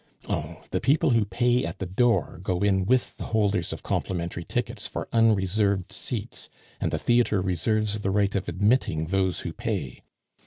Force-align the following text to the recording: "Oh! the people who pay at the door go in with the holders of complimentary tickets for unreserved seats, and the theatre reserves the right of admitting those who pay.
"Oh! 0.27 0.63
the 0.71 0.81
people 0.81 1.11
who 1.11 1.25
pay 1.25 1.63
at 1.63 1.77
the 1.77 1.85
door 1.85 2.39
go 2.41 2.61
in 2.61 2.85
with 2.87 3.17
the 3.17 3.25
holders 3.25 3.71
of 3.71 3.83
complimentary 3.83 4.43
tickets 4.43 4.87
for 4.87 5.07
unreserved 5.13 5.91
seats, 5.91 6.49
and 6.79 6.89
the 6.89 6.97
theatre 6.97 7.39
reserves 7.39 7.99
the 7.99 8.09
right 8.09 8.33
of 8.33 8.49
admitting 8.49 9.05
those 9.05 9.41
who 9.41 9.53
pay. 9.53 10.01